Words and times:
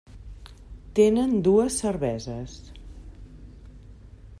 Tenen 1.01 1.37
dues 1.49 1.77
cerveses: 1.85 2.59